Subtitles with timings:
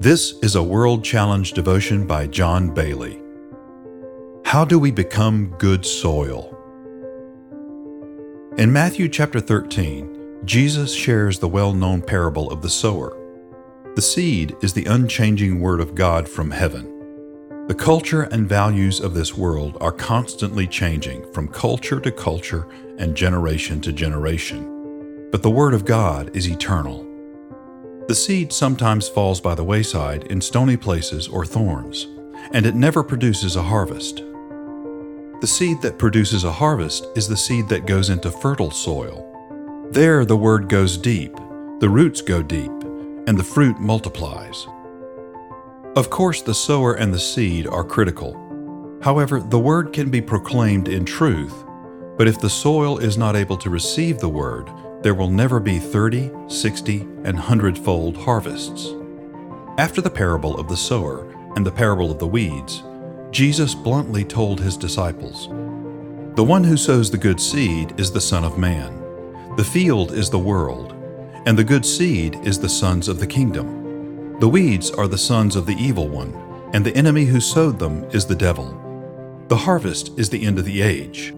[0.00, 3.20] This is a World Challenge devotion by John Bailey.
[4.46, 6.56] How do we become good soil?
[8.56, 13.14] In Matthew chapter 13, Jesus shares the well known parable of the sower.
[13.94, 17.66] The seed is the unchanging Word of God from heaven.
[17.68, 23.14] The culture and values of this world are constantly changing from culture to culture and
[23.14, 25.28] generation to generation.
[25.30, 27.09] But the Word of God is eternal.
[28.10, 32.08] The seed sometimes falls by the wayside in stony places or thorns,
[32.52, 34.24] and it never produces a harvest.
[35.40, 39.88] The seed that produces a harvest is the seed that goes into fertile soil.
[39.92, 41.36] There the Word goes deep,
[41.78, 42.72] the roots go deep,
[43.28, 44.66] and the fruit multiplies.
[45.94, 48.34] Of course, the sower and the seed are critical.
[49.04, 51.54] However, the word can be proclaimed in truth,
[52.18, 54.68] but if the soil is not able to receive the word,
[55.02, 58.94] there will never be 30, 60, and 100 fold harvests.
[59.78, 62.82] After the parable of the sower and the parable of the weeds,
[63.30, 65.48] Jesus bluntly told his disciples
[66.36, 69.00] The one who sows the good seed is the Son of Man,
[69.56, 70.92] the field is the world,
[71.46, 74.38] and the good seed is the sons of the kingdom.
[74.38, 76.34] The weeds are the sons of the evil one,
[76.74, 78.76] and the enemy who sowed them is the devil.
[79.48, 81.34] The harvest is the end of the age.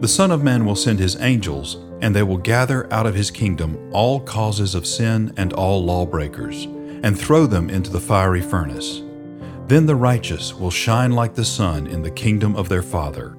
[0.00, 3.30] The Son of Man will send his angels, and they will gather out of his
[3.30, 6.64] kingdom all causes of sin and all lawbreakers,
[7.02, 9.02] and throw them into the fiery furnace.
[9.66, 13.36] Then the righteous will shine like the sun in the kingdom of their Father.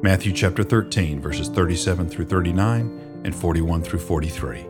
[0.00, 4.64] Matthew chapter 13, verses 37 through 39 and 41 through 43.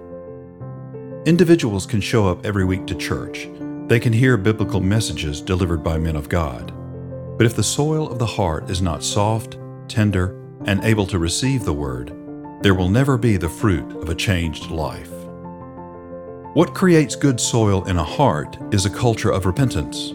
[1.27, 3.47] Individuals can show up every week to church.
[3.89, 6.73] They can hear biblical messages delivered by men of God.
[7.37, 11.65] But if the soil of the heart is not soft, tender, and able to receive
[11.65, 12.13] the word,
[12.63, 15.11] there will never be the fruit of a changed life.
[16.53, 20.15] What creates good soil in a heart is a culture of repentance.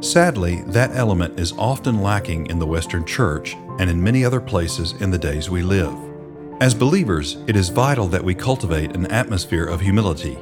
[0.00, 4.92] Sadly, that element is often lacking in the Western church and in many other places
[5.00, 5.94] in the days we live.
[6.60, 10.38] As believers, it is vital that we cultivate an atmosphere of humility,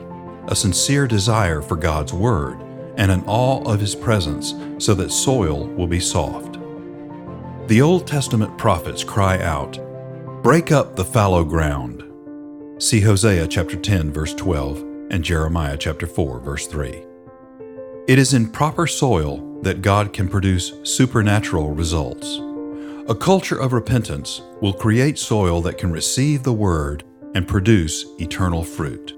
[0.49, 2.61] a sincere desire for God's Word,
[2.97, 6.56] and an awe of His presence so that soil will be soft.
[7.67, 9.77] The Old Testament prophets cry out,
[10.45, 12.05] Break up the fallow ground.
[12.81, 17.05] See Hosea chapter 10 verse 12 and Jeremiah chapter 4 verse 3.
[18.07, 22.41] It is in proper soil that God can produce supernatural results.
[23.11, 27.03] A culture of repentance will create soil that can receive the Word
[27.35, 29.13] and produce eternal fruit.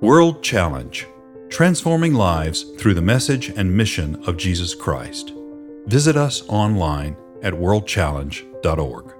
[0.00, 1.08] World Challenge
[1.48, 5.32] Transforming Lives Through the Message and Mission of Jesus Christ.
[5.86, 9.15] Visit us online at worldchallenge.org.